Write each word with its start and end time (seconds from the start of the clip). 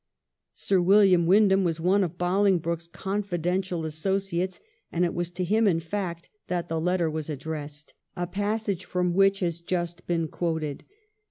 Sir 0.55 0.77
WiUiam 0.79 1.27
Windham 1.27 1.63
was 1.63 1.79
one 1.79 2.03
of 2.03 2.17
Bohngbroke's 2.17 2.87
confidential 2.87 3.85
associates, 3.85 4.59
and 4.91 5.05
it 5.05 5.13
was 5.13 5.29
to 5.29 5.43
him, 5.43 5.67
in 5.67 5.79
fact, 5.79 6.27
that 6.47 6.69
the 6.69 6.81
letter 6.81 7.07
was 7.07 7.29
addressed, 7.29 7.93
a 8.15 8.25
passage 8.25 8.83
from 8.83 9.13
which 9.13 9.41
has 9.41 9.59
just 9.61 10.07
been 10.07 10.27
quoted. 10.27 10.85